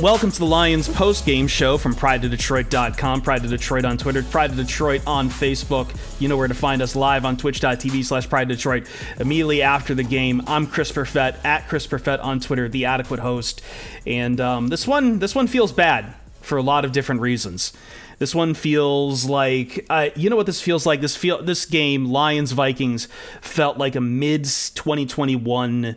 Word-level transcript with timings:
Welcome 0.00 0.30
to 0.30 0.38
the 0.38 0.46
Lions 0.46 0.88
post-game 0.88 1.46
show 1.46 1.76
from 1.76 1.94
PrideOfDetroit.com, 1.94 3.20
Pride 3.20 3.44
of 3.44 3.50
Detroit 3.50 3.84
on 3.84 3.98
Twitter, 3.98 4.22
Pride 4.22 4.48
of 4.48 4.56
Detroit 4.56 5.02
on 5.06 5.28
Facebook. 5.28 5.94
You 6.18 6.26
know 6.26 6.38
where 6.38 6.48
to 6.48 6.54
find 6.54 6.80
us 6.80 6.96
live 6.96 7.26
on 7.26 7.36
Twitch.tv 7.36 8.02
slash 8.06 8.26
Pride 8.26 8.48
Detroit 8.48 8.88
immediately 9.18 9.60
after 9.60 9.94
the 9.94 10.02
game. 10.02 10.40
I'm 10.46 10.66
Chris 10.66 10.90
Perfett 10.90 11.44
at 11.44 11.68
Chris 11.68 11.86
Perfett 11.86 12.24
on 12.24 12.40
Twitter, 12.40 12.66
the 12.66 12.86
adequate 12.86 13.20
host, 13.20 13.60
and 14.06 14.40
um, 14.40 14.68
this 14.68 14.86
one 14.86 15.18
this 15.18 15.34
one 15.34 15.46
feels 15.46 15.70
bad 15.70 16.14
for 16.40 16.56
a 16.56 16.62
lot 16.62 16.86
of 16.86 16.92
different 16.92 17.20
reasons. 17.20 17.74
This 18.18 18.34
one 18.34 18.54
feels 18.54 19.26
like 19.26 19.84
uh, 19.90 20.08
you 20.16 20.30
know 20.30 20.36
what 20.36 20.46
this 20.46 20.62
feels 20.62 20.86
like. 20.86 21.02
This 21.02 21.14
feel 21.14 21.42
this 21.42 21.66
game 21.66 22.06
Lions 22.06 22.52
Vikings 22.52 23.06
felt 23.42 23.76
like 23.76 23.96
a 23.96 24.00
mid 24.00 24.44
2021 24.44 25.96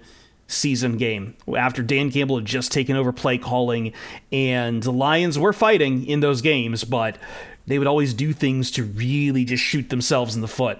season 0.53 0.97
game 0.97 1.35
after 1.57 1.81
Dan 1.81 2.11
Campbell 2.11 2.37
had 2.37 2.45
just 2.45 2.71
taken 2.71 2.95
over 2.95 3.11
play 3.11 3.37
calling, 3.37 3.93
and 4.31 4.83
the 4.83 4.91
Lions 4.91 5.37
were 5.37 5.53
fighting 5.53 6.05
in 6.05 6.19
those 6.19 6.41
games, 6.41 6.83
but 6.83 7.17
they 7.65 7.77
would 7.77 7.87
always 7.87 8.13
do 8.13 8.33
things 8.33 8.71
to 8.71 8.83
really 8.83 9.45
just 9.45 9.63
shoot 9.63 9.89
themselves 9.89 10.35
in 10.35 10.41
the 10.41 10.47
foot. 10.47 10.79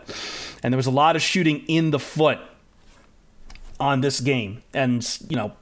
And 0.61 0.73
there 0.73 0.77
was 0.77 0.85
a 0.85 0.91
lot 0.91 1.15
of 1.15 1.21
shooting 1.21 1.63
in 1.67 1.91
the 1.91 1.99
foot 1.99 2.39
on 3.79 4.01
this 4.01 4.19
game. 4.19 4.63
And, 4.73 5.05
you 5.29 5.35
know, 5.35 5.53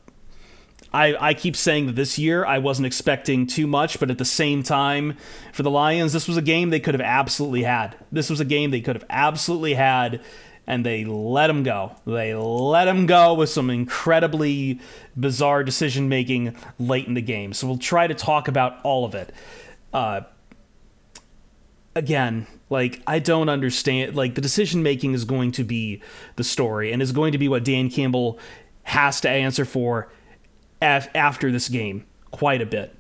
I, 0.93 1.16
I 1.30 1.33
keep 1.33 1.55
saying 1.55 1.86
that 1.86 1.95
this 1.95 2.17
year 2.17 2.45
I 2.45 2.58
wasn't 2.58 2.86
expecting 2.86 3.47
too 3.47 3.66
much, 3.66 3.99
but 3.99 4.11
at 4.11 4.17
the 4.17 4.25
same 4.25 4.61
time, 4.61 5.17
for 5.53 5.64
the 5.64 5.69
Lions, 5.69 6.11
this 6.11 6.27
was 6.27 6.38
a 6.38 6.41
game 6.41 6.69
they 6.69 6.80
could 6.80 6.93
have 6.93 7.02
absolutely 7.02 7.64
had. 7.64 7.95
This 8.11 8.30
was 8.30 8.39
a 8.39 8.45
game 8.45 8.71
they 8.71 8.81
could 8.81 8.95
have 8.95 9.05
absolutely 9.09 9.75
had 9.75 10.21
and 10.67 10.86
they 10.86 11.04
let 11.06 11.50
him 11.50 11.64
go. 11.64 11.95
They 12.06 12.34
let 12.36 12.88
him 12.88 13.06
go 13.06 13.34
with 13.34 13.50
some 13.50 13.70
incredibly 13.70 14.80
bizarre 15.20 15.64
decision 15.64 16.08
making 16.08 16.56
late 16.80 17.08
in 17.08 17.14
the 17.14 17.22
game. 17.22 17.54
So 17.54 17.67
we'll 17.67 17.78
try 17.78 18.08
to 18.08 18.14
talk 18.14 18.48
about 18.48 18.80
all 18.84 19.06
of 19.06 19.16
it. 19.16 19.34
Uh, 19.94 20.22
again, 21.95 22.48
like 22.70 23.02
I 23.06 23.20
don't 23.20 23.50
understand. 23.50 24.16
Like 24.16 24.36
the 24.36 24.42
decision 24.42 24.84
making 24.84 25.14
is 25.14 25.26
going 25.26 25.52
to 25.54 25.64
be 25.64 26.02
the 26.36 26.44
story, 26.44 26.92
and 26.92 27.02
is 27.02 27.12
going 27.12 27.32
to 27.32 27.38
be 27.38 27.48
what 27.48 27.64
Dan 27.66 27.89
Campbell 27.89 28.39
has 28.84 29.22
to 29.22 29.30
answer 29.30 29.66
for 29.66 30.12
af- 30.82 31.09
after 31.16 31.52
this 31.52 31.70
game 31.70 32.06
quite 32.32 32.62
a 32.62 32.66
bit. 32.66 32.95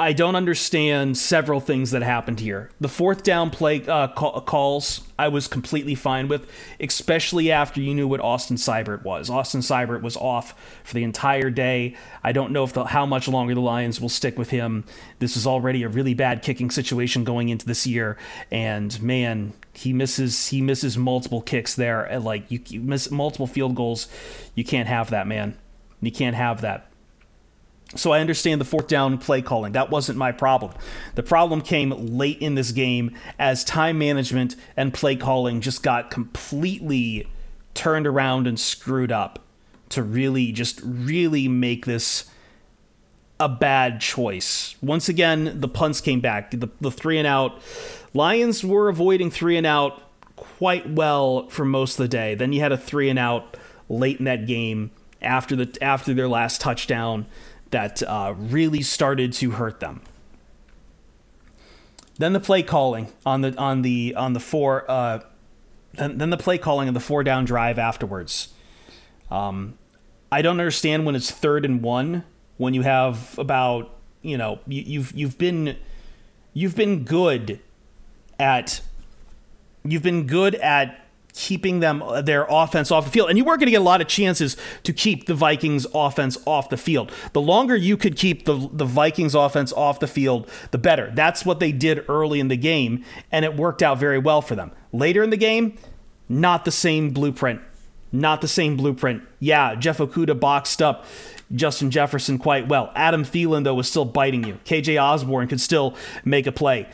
I 0.00 0.12
don't 0.12 0.36
understand 0.36 1.18
several 1.18 1.58
things 1.58 1.90
that 1.90 2.02
happened 2.02 2.38
here. 2.38 2.70
The 2.80 2.88
fourth 2.88 3.24
down 3.24 3.50
play 3.50 3.84
uh, 3.84 4.06
call, 4.06 4.40
calls, 4.42 5.00
I 5.18 5.26
was 5.26 5.48
completely 5.48 5.96
fine 5.96 6.28
with, 6.28 6.48
especially 6.78 7.50
after 7.50 7.80
you 7.80 7.92
knew 7.96 8.06
what 8.06 8.20
Austin 8.20 8.58
Seibert 8.58 9.02
was. 9.02 9.28
Austin 9.28 9.60
Seibert 9.60 10.00
was 10.00 10.16
off 10.16 10.54
for 10.84 10.94
the 10.94 11.02
entire 11.02 11.50
day. 11.50 11.96
I 12.22 12.30
don't 12.30 12.52
know 12.52 12.62
if 12.62 12.72
the, 12.74 12.84
how 12.84 13.06
much 13.06 13.26
longer 13.26 13.56
the 13.56 13.60
Lions 13.60 14.00
will 14.00 14.08
stick 14.08 14.38
with 14.38 14.50
him. 14.50 14.84
This 15.18 15.36
is 15.36 15.48
already 15.48 15.82
a 15.82 15.88
really 15.88 16.14
bad 16.14 16.42
kicking 16.42 16.70
situation 16.70 17.24
going 17.24 17.48
into 17.48 17.66
this 17.66 17.84
year, 17.84 18.16
and 18.52 19.02
man, 19.02 19.52
he 19.72 19.92
misses 19.92 20.48
he 20.48 20.62
misses 20.62 20.96
multiple 20.96 21.42
kicks 21.42 21.74
there. 21.74 22.20
Like 22.20 22.48
you, 22.52 22.60
you 22.68 22.80
miss 22.80 23.10
multiple 23.10 23.48
field 23.48 23.74
goals, 23.74 24.06
you 24.54 24.62
can't 24.62 24.86
have 24.86 25.10
that, 25.10 25.26
man. 25.26 25.58
You 26.00 26.12
can't 26.12 26.36
have 26.36 26.60
that. 26.60 26.87
So 27.96 28.12
I 28.12 28.20
understand 28.20 28.60
the 28.60 28.66
fourth 28.66 28.86
down 28.86 29.16
play 29.18 29.40
calling. 29.40 29.72
That 29.72 29.90
wasn't 29.90 30.18
my 30.18 30.30
problem. 30.30 30.72
The 31.14 31.22
problem 31.22 31.62
came 31.62 31.90
late 31.90 32.38
in 32.38 32.54
this 32.54 32.70
game 32.72 33.16
as 33.38 33.64
time 33.64 33.98
management 33.98 34.56
and 34.76 34.92
play 34.92 35.16
calling 35.16 35.60
just 35.60 35.82
got 35.82 36.10
completely 36.10 37.26
turned 37.74 38.06
around 38.06 38.46
and 38.46 38.60
screwed 38.60 39.10
up 39.10 39.38
to 39.88 40.02
really 40.02 40.52
just 40.52 40.80
really 40.84 41.48
make 41.48 41.86
this 41.86 42.30
a 43.40 43.48
bad 43.48 44.00
choice. 44.00 44.76
Once 44.82 45.08
again, 45.08 45.60
the 45.60 45.68
punts 45.68 46.00
came 46.00 46.20
back. 46.20 46.50
The, 46.50 46.68
the 46.80 46.90
three 46.90 47.18
and 47.18 47.26
out. 47.26 47.60
Lions 48.12 48.64
were 48.64 48.88
avoiding 48.88 49.30
three 49.30 49.56
and 49.56 49.66
out 49.66 50.02
quite 50.36 50.90
well 50.90 51.48
for 51.48 51.64
most 51.64 51.98
of 51.98 52.04
the 52.04 52.08
day. 52.08 52.34
Then 52.34 52.52
you 52.52 52.60
had 52.60 52.72
a 52.72 52.76
three 52.76 53.08
and 53.08 53.18
out 53.18 53.56
late 53.88 54.18
in 54.18 54.24
that 54.24 54.46
game 54.46 54.90
after 55.22 55.56
the 55.56 55.76
after 55.82 56.14
their 56.14 56.28
last 56.28 56.60
touchdown 56.60 57.26
that 57.70 58.02
uh, 58.02 58.34
really 58.36 58.82
started 58.82 59.32
to 59.34 59.52
hurt 59.52 59.80
them. 59.80 60.00
Then 62.18 62.32
the 62.32 62.40
play 62.40 62.62
calling 62.62 63.12
on 63.24 63.42
the 63.42 63.56
on 63.56 63.82
the 63.82 64.14
on 64.16 64.32
the 64.32 64.40
four 64.40 64.90
uh, 64.90 65.20
then, 65.94 66.18
then 66.18 66.30
the 66.30 66.36
play 66.36 66.58
calling 66.58 66.88
of 66.88 66.94
the 66.94 67.00
four 67.00 67.22
down 67.22 67.44
drive 67.44 67.78
afterwards. 67.78 68.52
Um, 69.30 69.78
I 70.30 70.42
don't 70.42 70.58
understand 70.58 71.06
when 71.06 71.14
it's 71.14 71.30
third 71.30 71.64
and 71.64 71.82
one 71.82 72.24
when 72.56 72.74
you 72.74 72.82
have 72.82 73.38
about 73.38 73.94
you 74.22 74.36
know 74.36 74.60
you, 74.66 74.82
you've 74.82 75.12
you've 75.12 75.38
been 75.38 75.76
you've 76.52 76.76
been 76.76 77.04
good 77.04 77.60
at 78.38 78.80
you've 79.84 80.02
been 80.02 80.26
good 80.26 80.54
at 80.56 81.07
keeping 81.38 81.78
them 81.78 82.02
uh, 82.02 82.20
their 82.20 82.46
offense 82.50 82.90
off 82.90 83.04
the 83.04 83.10
field. 83.12 83.28
And 83.28 83.38
you 83.38 83.44
weren't 83.44 83.60
going 83.60 83.68
to 83.68 83.70
get 83.70 83.80
a 83.80 83.84
lot 83.84 84.00
of 84.00 84.08
chances 84.08 84.56
to 84.82 84.92
keep 84.92 85.26
the 85.26 85.34
Vikings 85.34 85.86
offense 85.94 86.36
off 86.44 86.68
the 86.68 86.76
field. 86.76 87.12
The 87.32 87.40
longer 87.40 87.76
you 87.76 87.96
could 87.96 88.16
keep 88.16 88.44
the 88.44 88.68
the 88.72 88.84
Vikings 88.84 89.36
offense 89.36 89.72
off 89.72 90.00
the 90.00 90.08
field, 90.08 90.50
the 90.72 90.78
better. 90.78 91.12
That's 91.14 91.46
what 91.46 91.60
they 91.60 91.70
did 91.70 92.04
early 92.08 92.40
in 92.40 92.48
the 92.48 92.56
game 92.56 93.04
and 93.30 93.44
it 93.44 93.56
worked 93.56 93.82
out 93.82 93.98
very 93.98 94.18
well 94.18 94.42
for 94.42 94.56
them. 94.56 94.72
Later 94.92 95.22
in 95.22 95.30
the 95.30 95.36
game, 95.36 95.78
not 96.28 96.64
the 96.64 96.72
same 96.72 97.10
blueprint. 97.10 97.60
Not 98.10 98.40
the 98.40 98.48
same 98.48 98.76
blueprint. 98.76 99.22
Yeah, 99.38 99.76
Jeff 99.76 99.98
Okudah 99.98 100.40
boxed 100.40 100.82
up 100.82 101.04
Justin 101.54 101.90
Jefferson 101.90 102.38
quite 102.38 102.68
well. 102.68 102.92
Adam 102.94 103.24
Thielen, 103.24 103.64
though, 103.64 103.74
was 103.74 103.88
still 103.88 104.04
biting 104.04 104.44
you. 104.44 104.58
KJ 104.64 105.02
Osborne 105.02 105.48
could 105.48 105.60
still 105.60 105.96
make 106.24 106.46
a 106.46 106.52
play. 106.52 106.88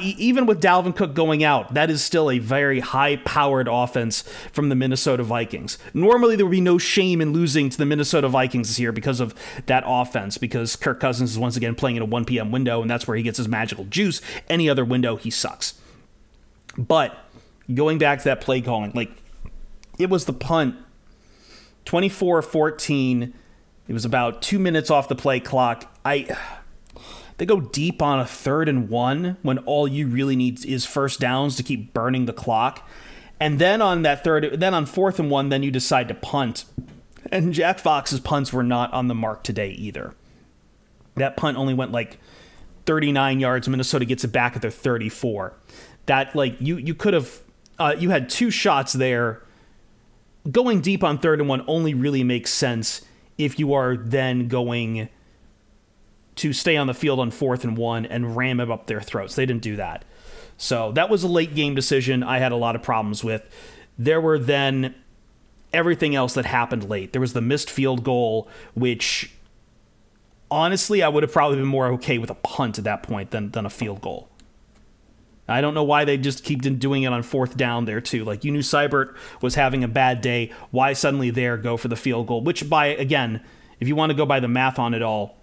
Even 0.00 0.44
with 0.44 0.60
Dalvin 0.60 0.94
Cook 0.94 1.14
going 1.14 1.42
out, 1.42 1.72
that 1.74 1.88
is 1.88 2.02
still 2.02 2.30
a 2.30 2.38
very 2.38 2.80
high 2.80 3.16
powered 3.16 3.68
offense 3.70 4.22
from 4.52 4.68
the 4.68 4.74
Minnesota 4.74 5.22
Vikings. 5.22 5.78
Normally, 5.94 6.36
there 6.36 6.44
would 6.44 6.50
be 6.50 6.60
no 6.60 6.78
shame 6.78 7.20
in 7.20 7.32
losing 7.32 7.70
to 7.70 7.78
the 7.78 7.86
Minnesota 7.86 8.28
Vikings 8.28 8.68
this 8.68 8.78
year 8.78 8.92
because 8.92 9.20
of 9.20 9.34
that 9.66 9.84
offense, 9.86 10.36
because 10.36 10.76
Kirk 10.76 11.00
Cousins 11.00 11.30
is 11.30 11.38
once 11.38 11.56
again 11.56 11.74
playing 11.74 11.96
in 11.96 12.02
a 12.02 12.06
1 12.06 12.24
p.m. 12.24 12.50
window, 12.50 12.82
and 12.82 12.90
that's 12.90 13.06
where 13.06 13.16
he 13.16 13.22
gets 13.22 13.38
his 13.38 13.48
magical 13.48 13.84
juice. 13.84 14.20
Any 14.50 14.68
other 14.68 14.84
window, 14.84 15.16
he 15.16 15.30
sucks. 15.30 15.74
But 16.76 17.16
going 17.72 17.98
back 17.98 18.18
to 18.18 18.24
that 18.24 18.40
play 18.40 18.60
calling, 18.60 18.92
like 18.94 19.10
it 19.98 20.10
was 20.10 20.24
the 20.24 20.32
punt 20.32 20.76
24 21.84 22.42
14. 22.42 23.34
It 23.88 23.92
was 23.92 24.04
about 24.04 24.42
two 24.42 24.58
minutes 24.58 24.90
off 24.90 25.08
the 25.08 25.14
play 25.14 25.40
clock. 25.40 25.92
I 26.04 26.36
they 27.38 27.46
go 27.46 27.60
deep 27.60 28.00
on 28.00 28.20
a 28.20 28.26
third 28.26 28.68
and 28.68 28.88
one 28.88 29.36
when 29.42 29.58
all 29.58 29.88
you 29.88 30.06
really 30.06 30.36
need 30.36 30.64
is 30.64 30.86
first 30.86 31.18
downs 31.18 31.56
to 31.56 31.62
keep 31.62 31.92
burning 31.92 32.26
the 32.26 32.32
clock. 32.32 32.88
And 33.40 33.58
then 33.58 33.82
on 33.82 34.02
that 34.02 34.22
third, 34.22 34.60
then 34.60 34.74
on 34.74 34.86
fourth 34.86 35.18
and 35.18 35.28
one, 35.28 35.48
then 35.48 35.64
you 35.64 35.72
decide 35.72 36.06
to 36.08 36.14
punt. 36.14 36.64
And 37.32 37.52
Jack 37.52 37.80
Fox's 37.80 38.20
punts 38.20 38.52
were 38.52 38.62
not 38.62 38.92
on 38.92 39.08
the 39.08 39.14
mark 39.14 39.42
today 39.42 39.70
either. 39.70 40.14
That 41.16 41.36
punt 41.36 41.56
only 41.56 41.74
went 41.74 41.90
like 41.90 42.18
39 42.86 43.40
yards. 43.40 43.68
Minnesota 43.68 44.04
gets 44.04 44.22
it 44.22 44.28
back 44.28 44.54
at 44.54 44.62
their 44.62 44.70
34. 44.70 45.54
That 46.06 46.36
like 46.36 46.56
you 46.60 46.76
you 46.76 46.94
could 46.94 47.14
have 47.14 47.40
uh, 47.78 47.96
you 47.98 48.10
had 48.10 48.28
two 48.28 48.50
shots 48.50 48.92
there. 48.92 49.42
Going 50.50 50.80
deep 50.80 51.02
on 51.02 51.18
third 51.18 51.40
and 51.40 51.48
one 51.48 51.64
only 51.66 51.94
really 51.94 52.22
makes 52.22 52.52
sense 52.52 53.02
if 53.38 53.58
you 53.58 53.72
are 53.72 53.96
then 53.96 54.48
going 54.48 55.08
to 56.36 56.52
stay 56.52 56.76
on 56.76 56.86
the 56.86 56.94
field 56.94 57.20
on 57.20 57.30
fourth 57.30 57.64
and 57.64 57.76
one 57.76 58.06
and 58.06 58.36
ram 58.36 58.60
it 58.60 58.70
up 58.70 58.86
their 58.86 59.00
throats. 59.00 59.34
They 59.34 59.46
didn't 59.46 59.62
do 59.62 59.76
that. 59.76 60.04
So 60.56 60.92
that 60.92 61.10
was 61.10 61.22
a 61.22 61.28
late 61.28 61.54
game 61.54 61.74
decision 61.74 62.22
I 62.22 62.38
had 62.38 62.52
a 62.52 62.56
lot 62.56 62.76
of 62.76 62.82
problems 62.82 63.22
with. 63.24 63.42
There 63.98 64.20
were 64.20 64.38
then 64.38 64.94
everything 65.72 66.14
else 66.14 66.34
that 66.34 66.46
happened 66.46 66.88
late. 66.88 67.12
There 67.12 67.20
was 67.20 67.32
the 67.32 67.40
missed 67.40 67.70
field 67.70 68.04
goal, 68.04 68.48
which 68.74 69.34
honestly 70.50 71.02
I 71.02 71.08
would 71.08 71.22
have 71.22 71.32
probably 71.32 71.56
been 71.56 71.66
more 71.66 71.88
okay 71.94 72.18
with 72.18 72.30
a 72.30 72.34
punt 72.34 72.78
at 72.78 72.84
that 72.84 73.02
point 73.02 73.30
than, 73.30 73.50
than 73.50 73.66
a 73.66 73.70
field 73.70 74.00
goal. 74.00 74.28
I 75.52 75.60
don't 75.60 75.74
know 75.74 75.84
why 75.84 76.04
they 76.04 76.16
just 76.16 76.44
keep 76.44 76.62
doing 76.62 77.02
it 77.02 77.12
on 77.12 77.22
fourth 77.22 77.56
down 77.56 77.84
there 77.84 78.00
too. 78.00 78.24
Like 78.24 78.44
you 78.44 78.50
knew 78.50 78.60
Seibert 78.60 79.16
was 79.40 79.54
having 79.54 79.84
a 79.84 79.88
bad 79.88 80.20
day. 80.20 80.52
Why 80.70 80.92
suddenly 80.92 81.30
there 81.30 81.56
go 81.56 81.76
for 81.76 81.88
the 81.88 81.96
field 81.96 82.26
goal? 82.26 82.42
Which 82.42 82.68
by 82.68 82.86
again, 82.86 83.42
if 83.80 83.88
you 83.88 83.96
want 83.96 84.10
to 84.10 84.16
go 84.16 84.26
by 84.26 84.40
the 84.40 84.48
math 84.48 84.78
on 84.78 84.94
it 84.94 85.02
all, 85.02 85.38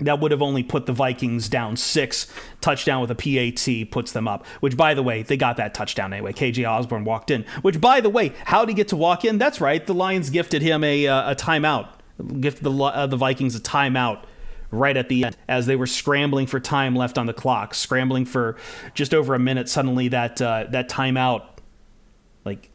that 0.00 0.20
would 0.20 0.30
have 0.30 0.42
only 0.42 0.62
put 0.62 0.86
the 0.86 0.92
Vikings 0.92 1.48
down 1.48 1.76
six. 1.76 2.26
Touchdown 2.60 3.00
with 3.00 3.10
a 3.10 3.14
PAT 3.14 3.90
puts 3.90 4.12
them 4.12 4.28
up. 4.28 4.46
Which, 4.60 4.76
by 4.76 4.94
the 4.94 5.02
way, 5.02 5.22
they 5.22 5.36
got 5.36 5.56
that 5.56 5.74
touchdown 5.74 6.12
anyway. 6.12 6.32
KJ 6.32 6.68
Osborne 6.68 7.04
walked 7.04 7.30
in. 7.30 7.44
Which, 7.62 7.80
by 7.80 8.00
the 8.00 8.10
way, 8.10 8.32
how 8.44 8.64
did 8.64 8.70
he 8.70 8.74
get 8.74 8.88
to 8.88 8.96
walk 8.96 9.24
in? 9.24 9.38
That's 9.38 9.60
right. 9.60 9.84
The 9.84 9.94
Lions 9.94 10.30
gifted 10.30 10.62
him 10.62 10.84
a, 10.84 11.08
uh, 11.08 11.32
a 11.32 11.34
timeout. 11.34 11.88
Gifted 12.40 12.64
the 12.64 12.72
uh, 12.72 13.06
the 13.06 13.16
Vikings 13.16 13.54
a 13.56 13.60
timeout 13.60 14.24
right 14.70 14.96
at 14.96 15.08
the 15.08 15.24
end 15.24 15.36
as 15.48 15.66
they 15.66 15.76
were 15.76 15.86
scrambling 15.86 16.46
for 16.46 16.60
time 16.60 16.94
left 16.94 17.16
on 17.18 17.26
the 17.26 17.32
clock, 17.32 17.74
scrambling 17.74 18.24
for 18.24 18.56
just 18.94 19.14
over 19.14 19.34
a 19.34 19.38
minute. 19.38 19.68
Suddenly, 19.68 20.08
that 20.08 20.40
uh, 20.42 20.66
that 20.70 20.88
timeout, 20.88 21.44
like 22.44 22.70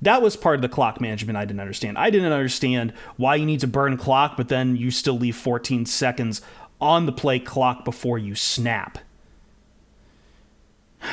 That 0.00 0.20
was 0.22 0.36
part 0.36 0.56
of 0.56 0.62
the 0.62 0.68
clock 0.68 1.00
management 1.00 1.36
I 1.36 1.44
didn't 1.44 1.60
understand. 1.60 1.96
I 1.98 2.10
didn't 2.10 2.32
understand 2.32 2.92
why 3.16 3.36
you 3.36 3.46
need 3.46 3.60
to 3.60 3.68
burn 3.68 3.96
clock, 3.96 4.36
but 4.36 4.48
then 4.48 4.76
you 4.76 4.90
still 4.90 5.16
leave 5.16 5.36
14 5.36 5.86
seconds 5.86 6.42
on 6.80 7.06
the 7.06 7.12
play 7.12 7.38
clock 7.38 7.84
before 7.84 8.18
you 8.18 8.34
snap. 8.34 8.98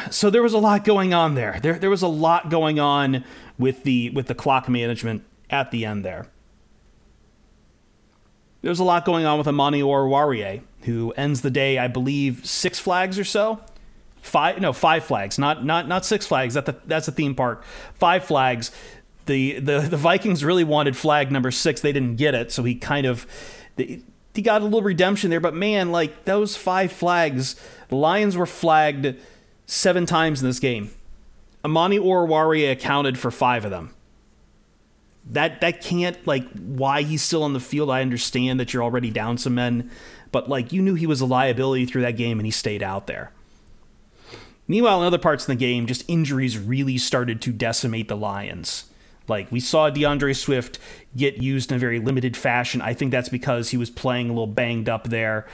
So 0.09 0.29
there 0.29 0.43
was 0.43 0.53
a 0.53 0.59
lot 0.59 0.83
going 0.83 1.13
on 1.13 1.35
there. 1.35 1.59
There 1.61 1.77
there 1.79 1.89
was 1.89 2.01
a 2.01 2.07
lot 2.07 2.49
going 2.49 2.79
on 2.79 3.23
with 3.57 3.83
the 3.83 4.09
with 4.11 4.27
the 4.27 4.35
clock 4.35 4.69
management 4.69 5.23
at 5.49 5.71
the 5.71 5.85
end 5.85 6.03
there. 6.05 6.27
There's 8.61 8.79
a 8.79 8.83
lot 8.83 9.05
going 9.05 9.25
on 9.25 9.37
with 9.37 9.47
Amani 9.47 9.81
Oruwariye, 9.81 10.61
who 10.81 11.11
ends 11.11 11.41
the 11.41 11.51
day, 11.51 11.77
I 11.77 11.87
believe, 11.87 12.45
six 12.45 12.79
flags 12.79 13.17
or 13.17 13.23
so. 13.23 13.61
Five 14.21 14.59
no, 14.59 14.73
five 14.73 15.05
flags, 15.05 15.39
not 15.39 15.63
not 15.63 15.87
not 15.87 16.05
six 16.05 16.27
flags. 16.27 16.53
That 16.53 16.65
the, 16.65 16.75
that's 16.85 17.07
a 17.07 17.11
theme 17.11 17.35
park. 17.35 17.63
Five 17.93 18.25
flags. 18.25 18.71
The, 19.27 19.59
the 19.59 19.79
the 19.79 19.97
Vikings 19.97 20.43
really 20.43 20.65
wanted 20.65 20.97
flag 20.97 21.31
number 21.31 21.51
six. 21.51 21.79
They 21.79 21.93
didn't 21.93 22.17
get 22.17 22.35
it, 22.35 22.51
so 22.51 22.63
he 22.63 22.75
kind 22.75 23.05
of 23.05 23.25
he 23.77 24.41
got 24.41 24.61
a 24.61 24.65
little 24.65 24.81
redemption 24.81 25.29
there. 25.29 25.39
But 25.39 25.55
man, 25.55 25.91
like 25.91 26.25
those 26.25 26.57
five 26.57 26.91
flags, 26.91 27.55
the 27.87 27.95
Lions 27.95 28.35
were 28.35 28.45
flagged 28.45 29.15
seven 29.65 30.05
times 30.05 30.41
in 30.41 30.47
this 30.47 30.59
game. 30.59 30.91
Amani 31.63 31.99
Oruwariye 31.99 32.71
accounted 32.71 33.17
for 33.17 33.31
five 33.31 33.63
of 33.65 33.71
them. 33.71 33.93
That 35.25 35.61
that 35.61 35.81
can't 35.81 36.25
like 36.25 36.49
why 36.53 37.03
he's 37.03 37.21
still 37.21 37.43
on 37.43 37.53
the 37.53 37.59
field. 37.59 37.89
I 37.89 38.01
understand 38.01 38.59
that 38.59 38.73
you're 38.73 38.83
already 38.83 39.11
down 39.11 39.37
some 39.37 39.55
men, 39.55 39.91
but 40.31 40.49
like 40.49 40.73
you 40.73 40.81
knew 40.81 40.95
he 40.95 41.07
was 41.07 41.21
a 41.21 41.25
liability 41.25 41.85
through 41.85 42.01
that 42.01 42.17
game 42.17 42.39
and 42.39 42.45
he 42.45 42.51
stayed 42.51 42.81
out 42.81 43.07
there. 43.07 43.31
Meanwhile, 44.67 45.01
in 45.01 45.07
other 45.07 45.17
parts 45.17 45.43
of 45.43 45.47
the 45.47 45.55
game, 45.55 45.87
just 45.87 46.05
injuries 46.07 46.57
really 46.57 46.97
started 46.97 47.41
to 47.41 47.51
decimate 47.51 48.07
the 48.07 48.15
Lions. 48.15 48.85
Like 49.27 49.51
we 49.51 49.59
saw 49.59 49.89
D'Andre 49.89 50.33
Swift 50.33 50.79
get 51.15 51.37
used 51.37 51.71
in 51.71 51.77
a 51.77 51.79
very 51.79 51.99
limited 51.99 52.35
fashion. 52.35 52.81
I 52.81 52.93
think 52.93 53.11
that's 53.11 53.29
because 53.29 53.69
he 53.69 53.77
was 53.77 53.89
playing 53.89 54.27
a 54.27 54.33
little 54.33 54.47
banged 54.47 54.89
up 54.89 55.05
there. 55.05 55.47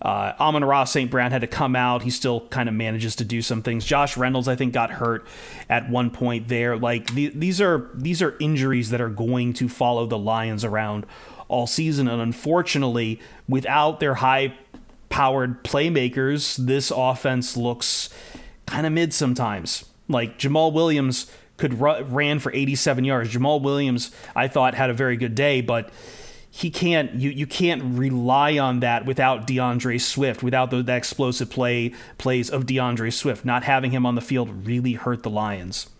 Uh, 0.00 0.34
Amon-Ra 0.38 0.84
St. 0.84 1.10
Brown 1.10 1.30
had 1.30 1.40
to 1.40 1.46
come 1.46 1.74
out. 1.74 2.02
He 2.02 2.10
still 2.10 2.46
kind 2.48 2.68
of 2.68 2.74
manages 2.74 3.16
to 3.16 3.24
do 3.24 3.40
some 3.40 3.62
things. 3.62 3.84
Josh 3.84 4.16
Reynolds, 4.16 4.46
I 4.46 4.54
think, 4.54 4.74
got 4.74 4.90
hurt 4.90 5.26
at 5.68 5.88
one 5.88 6.10
point 6.10 6.48
there. 6.48 6.76
Like 6.76 7.14
the, 7.14 7.28
these 7.28 7.60
are 7.60 7.90
these 7.94 8.20
are 8.20 8.36
injuries 8.38 8.90
that 8.90 9.00
are 9.00 9.08
going 9.08 9.54
to 9.54 9.68
follow 9.68 10.06
the 10.06 10.18
Lions 10.18 10.64
around 10.64 11.06
all 11.48 11.66
season, 11.66 12.08
and 12.08 12.20
unfortunately, 12.20 13.20
without 13.48 14.00
their 14.00 14.16
high-powered 14.16 15.62
playmakers, 15.64 16.56
this 16.56 16.92
offense 16.94 17.56
looks 17.56 18.10
kind 18.66 18.86
of 18.86 18.92
mid 18.92 19.14
sometimes. 19.14 19.84
Like 20.08 20.38
Jamaal 20.38 20.72
Williams 20.72 21.30
could 21.56 21.80
ran 21.80 22.38
for 22.38 22.52
87 22.52 23.04
yards. 23.04 23.32
Jamaal 23.32 23.62
Williams, 23.62 24.10
I 24.34 24.48
thought, 24.48 24.74
had 24.74 24.90
a 24.90 24.94
very 24.94 25.16
good 25.16 25.34
day, 25.34 25.62
but 25.62 25.90
he 26.56 26.70
can't 26.70 27.12
you 27.12 27.28
you 27.28 27.46
can't 27.46 27.98
rely 27.98 28.56
on 28.56 28.80
that 28.80 29.04
without 29.04 29.46
D'Andre 29.46 29.98
Swift, 29.98 30.42
without 30.42 30.70
the, 30.70 30.82
the 30.82 30.96
explosive 30.96 31.50
play 31.50 31.92
plays 32.16 32.48
of 32.48 32.64
D'Andre 32.64 33.10
Swift. 33.10 33.44
Not 33.44 33.64
having 33.64 33.90
him 33.90 34.06
on 34.06 34.14
the 34.14 34.22
field 34.22 34.66
really 34.66 34.94
hurt 34.94 35.22
the 35.22 35.28
Lions. 35.28 35.90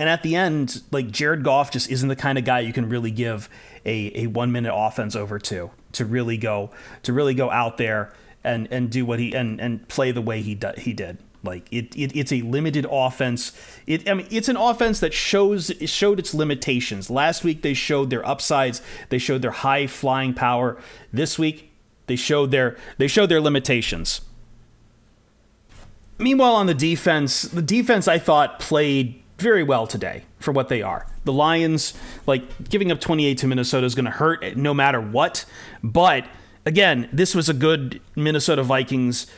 And 0.00 0.08
at 0.08 0.24
the 0.24 0.34
end, 0.34 0.82
like 0.90 1.08
Jared 1.12 1.44
Goff 1.44 1.70
just 1.70 1.88
isn't 1.88 2.08
the 2.08 2.16
kind 2.16 2.36
of 2.36 2.44
guy 2.44 2.58
you 2.58 2.72
can 2.72 2.88
really 2.88 3.12
give 3.12 3.48
a, 3.84 4.22
a 4.22 4.26
one 4.26 4.50
minute 4.50 4.74
offense 4.74 5.14
over 5.14 5.38
to 5.38 5.70
to 5.92 6.04
really 6.04 6.36
go 6.36 6.70
to 7.04 7.12
really 7.12 7.34
go 7.34 7.52
out 7.52 7.76
there 7.76 8.12
and 8.42 8.66
and 8.72 8.90
do 8.90 9.06
what 9.06 9.20
he 9.20 9.36
and 9.36 9.60
and 9.60 9.86
play 9.86 10.10
the 10.10 10.22
way 10.22 10.42
he 10.42 10.56
do, 10.56 10.72
he 10.76 10.92
did. 10.92 11.18
Like 11.42 11.72
it, 11.72 11.96
it, 11.96 12.16
it's 12.16 12.32
a 12.32 12.42
limited 12.42 12.86
offense. 12.90 13.52
It, 13.86 14.08
I 14.08 14.14
mean, 14.14 14.26
it's 14.30 14.48
an 14.48 14.56
offense 14.56 15.00
that 15.00 15.14
shows 15.14 15.70
it 15.70 15.88
showed 15.88 16.18
its 16.18 16.34
limitations. 16.34 17.10
Last 17.10 17.44
week 17.44 17.62
they 17.62 17.74
showed 17.74 18.10
their 18.10 18.26
upsides. 18.26 18.82
They 19.08 19.18
showed 19.18 19.42
their 19.42 19.52
high 19.52 19.86
flying 19.86 20.34
power. 20.34 20.78
This 21.12 21.38
week 21.38 21.70
they 22.06 22.16
showed 22.16 22.50
their 22.50 22.76
they 22.98 23.06
showed 23.06 23.28
their 23.28 23.40
limitations. 23.40 24.22
Meanwhile, 26.18 26.54
on 26.54 26.66
the 26.66 26.74
defense, 26.74 27.42
the 27.42 27.62
defense 27.62 28.08
I 28.08 28.18
thought 28.18 28.58
played 28.58 29.22
very 29.38 29.62
well 29.62 29.86
today 29.86 30.24
for 30.40 30.50
what 30.50 30.68
they 30.68 30.82
are. 30.82 31.06
The 31.24 31.32
Lions, 31.32 31.94
like 32.26 32.68
giving 32.68 32.90
up 32.90 33.00
28 33.00 33.38
to 33.38 33.46
Minnesota, 33.46 33.86
is 33.86 33.94
going 33.94 34.06
to 34.06 34.10
hurt 34.10 34.56
no 34.56 34.74
matter 34.74 35.00
what. 35.00 35.44
But 35.84 36.26
again, 36.66 37.08
this 37.12 37.36
was 37.36 37.48
a 37.48 37.54
good 37.54 38.00
Minnesota 38.16 38.64
Vikings 38.64 39.28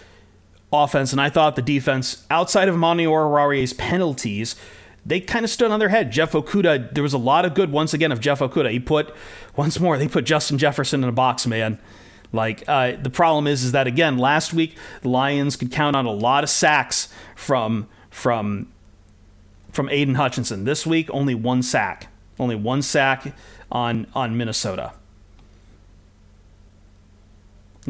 offense, 0.72 1.12
and 1.12 1.20
I 1.20 1.31
thought 1.31 1.56
the 1.56 1.62
defense, 1.62 2.25
outside 2.31 2.69
of 2.69 2.76
Mani 2.76 3.05
Oruwariye's 3.05 3.72
penalties, 3.72 4.56
they 5.05 5.20
kind 5.20 5.44
of 5.44 5.50
stood 5.50 5.70
on 5.70 5.81
their 5.81 5.88
head. 5.88 6.12
Jeff 6.12 6.32
Okudah, 6.32 6.94
there 6.94 7.02
was 7.02 7.12
a 7.12 7.19
lot 7.19 7.44
of 7.44 7.55
good 7.55 7.72
once 7.72 7.94
again 7.94 8.12
of 8.12 8.20
Jeff 8.20 8.40
Okudah. 8.40 8.70
He 8.70 8.78
put 8.78 9.14
once 9.56 9.81
more, 9.81 9.99
they 9.99 10.08
put 10.08 10.25
Justin 10.25 10.58
Jefferson 10.58 11.02
in 11.02 11.08
a 11.08 11.12
box, 11.12 11.46
man. 11.46 11.78
Like 12.32 12.62
uh, 12.69 12.93
the 13.00 13.11
problem 13.11 13.46
is, 13.46 13.64
is 13.64 13.72
that 13.72 13.87
again, 13.87 14.19
last 14.19 14.52
week 14.52 14.76
the 15.02 15.08
Lions 15.08 15.56
could 15.56 15.72
count 15.72 15.96
on 15.96 16.06
a 16.06 16.12
lot 16.12 16.44
of 16.44 16.50
sacks 16.50 17.08
from 17.34 17.88
from 18.11 18.69
from 19.72 19.88
Aidan 19.88 20.14
Hutchinson. 20.14 20.64
This 20.64 20.87
week, 20.87 21.08
only 21.12 21.34
one 21.34 21.62
sack, 21.62 22.08
only 22.38 22.55
one 22.55 22.82
sack 22.82 23.34
on 23.72 24.06
on 24.14 24.37
Minnesota 24.37 24.93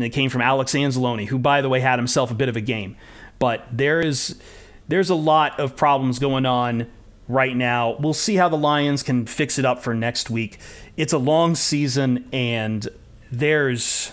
and 0.01 0.07
it 0.07 0.15
came 0.15 0.31
from 0.31 0.41
Alex 0.41 0.73
Anzalone, 0.73 1.27
who, 1.27 1.39
by 1.39 1.61
the 1.61 1.69
way, 1.69 1.81
had 1.81 1.99
himself 1.99 2.31
a 2.31 2.35
bit 2.35 2.49
of 2.49 2.57
a 2.57 2.61
game. 2.63 2.97
But 3.39 3.67
there 3.71 4.01
is 4.01 4.41
there's 4.89 5.11
a 5.11 5.15
lot 5.15 5.61
of 5.61 5.77
problems 5.77 6.19
going 6.19 6.47
on 6.47 6.91
right 7.29 7.55
now. 7.55 7.97
We'll 8.01 8.15
see 8.15 8.37
how 8.37 8.49
the 8.49 8.57
Lions 8.57 9.03
can 9.03 9.27
fix 9.27 9.59
it 9.59 9.67
up 9.67 9.83
for 9.83 9.95
next 9.95 10.31
week. 10.31 10.59
It's 10.97 11.13
a 11.13 11.19
long 11.19 11.55
season, 11.55 12.27
and 12.33 12.89
there's 13.31 14.13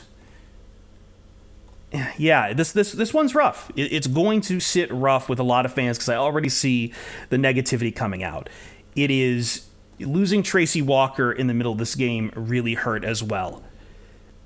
yeah, 2.18 2.52
this 2.52 2.74
this 2.74 2.92
this 2.92 3.14
one's 3.14 3.34
rough. 3.34 3.72
it's 3.78 4.08
going 4.08 4.42
to 4.42 4.60
sit 4.60 4.92
rough 4.92 5.30
with 5.30 5.40
a 5.40 5.44
lot 5.44 5.66
of 5.66 5.72
fans 5.72 5.98
because 5.98 6.10
I 6.10 6.18
already 6.18 6.50
see 6.50 6.94
the 7.30 7.38
negativity 7.38 7.96
coming 7.96 8.24
out. 8.24 8.50
It 8.94 9.10
is 9.10 9.68
losing 10.02 10.44
Tracy 10.44 10.82
Walker 10.82 11.32
in 11.32 11.48
the 11.48 11.54
middle 11.54 11.72
of 11.72 11.78
this 11.78 11.96
game 11.96 12.34
really 12.36 12.74
hurt 12.74 13.06
as 13.06 13.24
well. 13.24 13.64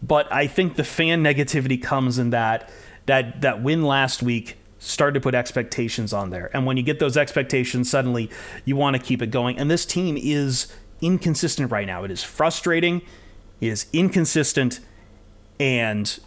But 0.02 0.32
I 0.32 0.48
think 0.48 0.76
the 0.76 0.84
fan 0.84 1.24
negativity 1.24 1.82
comes 1.82 2.18
in 2.18 2.32
that 2.32 2.72
that 3.06 3.42
that 3.42 3.62
win 3.62 3.84
last 3.84 4.24
week 4.24 4.58
started 4.80 5.14
to 5.14 5.20
put 5.22 5.36
expectations 5.36 6.12
on 6.12 6.32
there. 6.32 6.50
And 6.54 6.66
when 6.66 6.76
you 6.76 6.84
get 6.84 7.00
those 7.00 7.16
expectations, 7.16 7.90
suddenly 7.90 8.30
you 8.66 8.76
want 8.76 8.96
to 8.96 9.02
keep 9.02 9.22
it 9.22 9.28
going. 9.28 9.58
And 9.58 9.70
this 9.70 9.86
team 9.86 10.18
is 10.18 10.76
inconsistent 11.02 11.72
right 11.72 11.86
now. 11.86 12.04
It 12.04 12.12
is 12.12 12.24
frustrating, 12.24 13.02
it 13.60 13.68
is 13.68 13.86
inconsistent, 13.94 14.80
and 15.60 16.20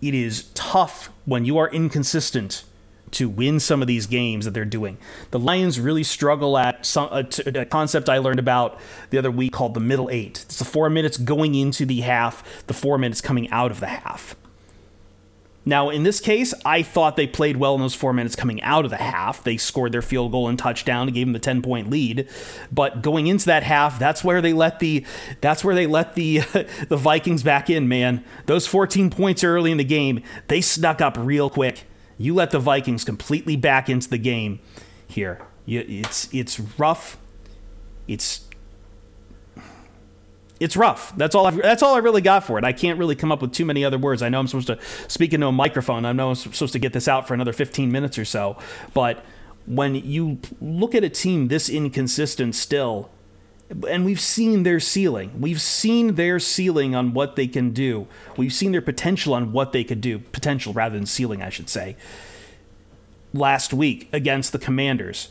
it 0.00 0.14
is 0.14 0.44
tough 0.54 1.10
when 1.26 1.44
you 1.44 1.58
are 1.58 1.68
inconsistent 1.70 2.64
to 3.12 3.28
win 3.28 3.60
some 3.60 3.80
of 3.80 3.88
these 3.88 4.06
games 4.06 4.44
that 4.44 4.52
they're 4.52 4.64
doing. 4.64 4.98
The 5.30 5.38
Lions 5.38 5.78
really 5.78 6.02
struggle 6.02 6.58
at 6.58 6.84
some 6.84 7.08
uh, 7.10 7.22
a, 7.46 7.60
a, 7.60 7.64
concept 7.64 8.08
I 8.08 8.18
learned 8.18 8.38
about 8.38 8.78
the 9.10 9.18
other 9.18 9.30
week 9.30 9.52
called 9.52 9.74
the 9.74 9.80
middle 9.80 10.10
eight. 10.10 10.42
It's 10.42 10.58
the 10.58 10.64
four 10.64 10.90
minutes 10.90 11.16
going 11.16 11.54
into 11.54 11.86
the 11.86 12.00
half, 12.00 12.66
the 12.66 12.74
four 12.74 12.98
minutes 12.98 13.20
coming 13.20 13.50
out 13.50 13.70
of 13.70 13.80
the 13.80 13.86
half. 13.86 14.34
Now, 15.64 15.90
in 15.90 16.02
this 16.02 16.18
case, 16.18 16.52
I 16.64 16.82
thought 16.82 17.14
they 17.14 17.28
played 17.28 17.56
well 17.56 17.76
in 17.76 17.80
those 17.80 17.94
four 17.94 18.12
minutes 18.12 18.34
coming 18.34 18.60
out 18.62 18.84
of 18.84 18.90
the 18.90 18.96
half. 18.96 19.44
They 19.44 19.56
scored 19.56 19.92
their 19.92 20.02
field 20.02 20.32
goal 20.32 20.48
and 20.48 20.58
touchdown 20.58 21.06
and 21.06 21.14
gave 21.14 21.26
them 21.26 21.34
the 21.34 21.38
ten 21.38 21.62
point 21.62 21.88
lead. 21.88 22.28
But 22.72 23.00
going 23.00 23.28
into 23.28 23.46
that 23.46 23.62
half, 23.62 23.96
that's 23.96 24.24
where 24.24 24.42
they 24.42 24.52
let 24.52 24.80
the 24.80 25.06
that's 25.40 25.64
where 25.64 25.74
they 25.74 25.86
let 25.86 26.14
the 26.14 26.38
the 26.88 26.96
Vikings 26.96 27.44
back 27.44 27.70
in. 27.70 27.86
Man, 27.86 28.24
those 28.46 28.66
14 28.66 29.10
points 29.10 29.44
early 29.44 29.70
in 29.70 29.78
the 29.78 29.84
game, 29.84 30.22
they 30.48 30.60
snuck 30.60 31.00
up 31.00 31.16
real 31.16 31.48
quick 31.48 31.84
you 32.22 32.34
let 32.34 32.52
the 32.52 32.60
Vikings 32.60 33.04
completely 33.04 33.56
back 33.56 33.88
into 33.88 34.08
the 34.08 34.18
game 34.18 34.60
here. 35.08 35.40
It's 35.66 36.32
it's 36.32 36.60
rough. 36.78 37.18
It's 38.06 38.48
it's 40.60 40.76
rough. 40.76 41.16
That's 41.16 41.34
all. 41.34 41.46
I've, 41.46 41.56
that's 41.56 41.82
all 41.82 41.96
I 41.96 41.98
really 41.98 42.20
got 42.20 42.44
for 42.44 42.58
it. 42.58 42.64
I 42.64 42.72
can't 42.72 42.96
really 42.96 43.16
come 43.16 43.32
up 43.32 43.42
with 43.42 43.52
too 43.52 43.64
many 43.64 43.84
other 43.84 43.98
words. 43.98 44.22
I 44.22 44.28
know 44.28 44.38
I'm 44.38 44.46
supposed 44.46 44.68
to 44.68 44.78
speak 45.08 45.32
into 45.32 45.48
a 45.48 45.52
microphone. 45.52 46.04
I 46.04 46.12
know 46.12 46.28
I'm 46.28 46.34
supposed 46.36 46.72
to 46.72 46.78
get 46.78 46.92
this 46.92 47.08
out 47.08 47.26
for 47.26 47.34
another 47.34 47.52
15 47.52 47.90
minutes 47.90 48.16
or 48.18 48.24
so. 48.24 48.56
But 48.94 49.24
when 49.66 49.96
you 49.96 50.38
look 50.60 50.94
at 50.94 51.02
a 51.02 51.08
team 51.08 51.48
this 51.48 51.68
inconsistent 51.68 52.54
still, 52.54 53.10
and 53.88 54.04
we've 54.04 54.20
seen 54.20 54.62
their 54.62 54.80
ceiling. 54.80 55.40
We've 55.40 55.60
seen 55.60 56.14
their 56.14 56.38
ceiling 56.38 56.94
on 56.94 57.14
what 57.14 57.36
they 57.36 57.46
can 57.46 57.70
do. 57.70 58.06
We've 58.36 58.52
seen 58.52 58.72
their 58.72 58.82
potential 58.82 59.34
on 59.34 59.52
what 59.52 59.72
they 59.72 59.84
could 59.84 60.00
do. 60.00 60.18
Potential 60.18 60.72
rather 60.72 60.96
than 60.96 61.06
ceiling, 61.06 61.42
I 61.42 61.48
should 61.48 61.68
say. 61.68 61.96
Last 63.32 63.72
week 63.72 64.08
against 64.12 64.52
the 64.52 64.58
Commanders. 64.58 65.30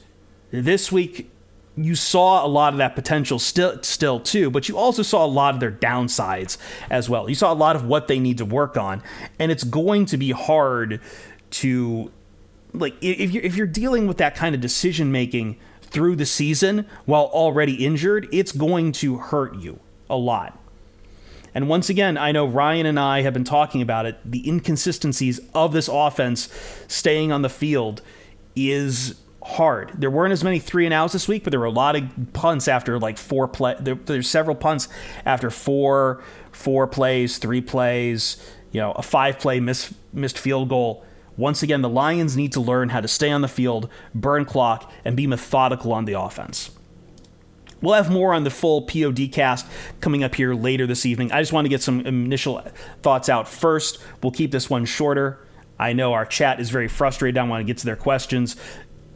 This 0.50 0.92
week, 0.92 1.30
you 1.78 1.96
saw 1.96 2.46
a 2.46 2.48
lot 2.48 2.74
of 2.74 2.78
that 2.80 2.96
potential 2.96 3.40
still, 3.40 3.82
still 3.84 4.20
too, 4.20 4.50
but 4.50 4.68
you 4.68 4.78
also 4.78 5.02
saw 5.02 5.26
a 5.26 5.28
lot 5.28 5.54
of 5.54 5.60
their 5.60 5.72
downsides 5.72 6.58
as 6.90 7.10
well. 7.10 7.30
You 7.30 7.36
saw 7.36 7.54
a 7.54 7.56
lot 7.56 7.76
of 7.76 7.86
what 7.86 8.08
they 8.08 8.20
need 8.20 8.38
to 8.40 8.46
work 8.46 8.76
on, 8.76 9.02
and 9.40 9.52
it's 9.52 9.64
going 9.64 10.06
to 10.08 10.18
be 10.18 10.32
hard 10.32 11.00
to 11.52 12.12
like 12.74 12.96
if 13.02 13.32
you're 13.32 13.44
if 13.44 13.56
you're 13.56 13.68
dealing 13.68 14.08
with 14.08 14.18
that 14.18 14.36
kind 14.36 14.56
of 14.56 14.62
decision 14.62 15.12
making 15.12 15.58
through 15.92 16.16
the 16.16 16.26
season 16.26 16.86
while 17.06 17.26
already 17.26 17.86
injured, 17.86 18.28
it's 18.32 18.52
going 18.52 18.92
to 18.94 19.18
hurt 19.18 19.56
you 19.58 19.80
a 20.10 20.18
lot. 20.18 20.58
And 21.54 21.68
once 21.68 21.90
again, 21.90 22.18
I 22.18 22.32
know 22.32 22.46
Ryan 22.46 22.86
and 22.86 23.00
I 23.00 23.22
have 23.22 23.34
been 23.34 23.44
talking 23.44 23.82
about 23.82 24.06
it. 24.06 24.18
The 24.26 24.48
inconsistencies 24.48 25.40
of 25.54 25.74
this 25.74 25.90
offense 25.92 26.48
staying 26.88 27.32
on 27.32 27.42
the 27.42 27.50
field 27.50 28.02
is 28.56 29.16
hard. 29.44 29.92
There 29.96 30.10
weren't 30.10 30.32
as 30.32 30.44
many 30.44 30.60
three 30.60 30.86
and 30.86 30.94
outs 30.94 31.14
this 31.14 31.28
week, 31.28 31.44
but 31.44 31.52
there 31.52 31.60
were 31.60 31.66
a 31.66 31.72
lot 31.72 31.96
of 31.96 32.04
punts 32.34 32.68
after 32.68 32.98
like 33.00 33.18
four 33.18 33.48
play. 33.48 33.76
There, 33.80 33.96
there's 33.96 34.30
several 34.30 34.56
punts 34.56 34.88
after 35.26 35.50
four, 35.50 36.24
four 36.52 36.88
plays, 36.88 37.38
three 37.38 37.62
plays. 37.62 38.38
You 38.72 38.80
know, 38.80 38.94
a 38.94 39.02
five 39.02 39.40
play 39.40 39.60
miss, 39.60 39.94
missed 40.14 40.38
field 40.38 40.70
goal. 40.70 41.06
Once 41.38 41.64
again, 41.64 41.82
the 41.82 41.90
Lions 41.90 42.36
need 42.36 42.52
to 42.52 42.60
learn 42.60 42.90
how 42.90 43.02
to 43.02 43.08
stay 43.08 43.32
on 43.32 43.42
the 43.42 43.48
field, 43.48 43.90
burn 44.14 44.46
clock, 44.46 44.92
and 45.06 45.16
be 45.16 45.28
methodical 45.28 45.94
on 45.94 46.06
the 46.06 46.14
offense. 46.14 46.72
We'll 47.82 47.96
have 47.96 48.12
more 48.12 48.34
on 48.34 48.44
the 48.44 48.52
full 48.52 48.84
POD 48.84 49.32
cast 49.32 49.66
coming 50.02 50.24
up 50.24 50.36
here 50.36 50.54
later 50.54 50.86
this 50.86 51.06
evening. 51.06 51.32
I 51.32 51.42
just 51.42 51.52
want 51.52 51.66
to 51.66 51.70
get 51.70 51.82
some 51.82 52.02
initial 52.02 52.62
thoughts 53.02 53.28
out 53.28 53.48
first. 53.48 53.98
We'll 54.22 54.32
keep 54.32 54.52
this 54.52 54.70
one 54.70 54.86
shorter. 54.86 55.40
I 55.80 55.94
know 55.94 56.14
our 56.14 56.26
chat 56.26 56.60
is 56.60 56.70
very 56.70 56.88
frustrated. 56.88 57.40
I 57.40 57.44
want 57.44 57.62
to 57.62 57.66
get 57.66 57.80
to 57.80 57.86
their 57.86 57.96
questions. 57.96 58.56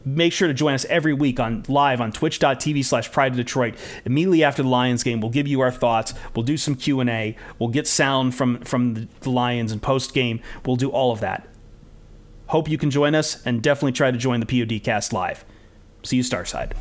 Make 0.04 0.32
sure 0.32 0.48
to 0.48 0.54
join 0.54 0.74
us 0.74 0.84
every 0.86 1.12
week 1.12 1.38
on 1.38 1.64
live 1.68 2.00
on 2.00 2.10
twitch.tv 2.10 2.84
slash 2.84 3.10
pride 3.10 3.32
of 3.32 3.36
Detroit. 3.36 3.76
Immediately 4.04 4.42
after 4.42 4.62
the 4.64 4.68
Lions 4.68 5.04
game, 5.04 5.20
we'll 5.20 5.30
give 5.30 5.46
you 5.46 5.60
our 5.60 5.70
thoughts. 5.70 6.14
We'll 6.34 6.44
do 6.44 6.56
some 6.56 6.74
Q&A. 6.74 7.36
We'll 7.58 7.68
get 7.68 7.86
sound 7.86 8.34
from, 8.34 8.60
from 8.60 9.08
the 9.20 9.30
Lions 9.30 9.70
and 9.70 9.80
post 9.80 10.12
game. 10.12 10.40
We'll 10.64 10.76
do 10.76 10.90
all 10.90 11.12
of 11.12 11.20
that. 11.20 11.48
Hope 12.48 12.68
you 12.68 12.78
can 12.78 12.90
join 12.90 13.14
us 13.14 13.44
and 13.44 13.62
definitely 13.62 13.92
try 13.92 14.10
to 14.10 14.18
join 14.18 14.40
the 14.40 14.46
POD 14.46 14.82
cast 14.82 15.12
live. 15.12 15.44
See 16.02 16.16
you 16.16 16.22
Starside. 16.22 16.72